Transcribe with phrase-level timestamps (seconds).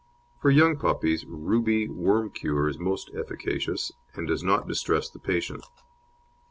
[0.41, 5.63] For young puppies "Ruby" Worm Cure is most efficacious, and does not distress the patient.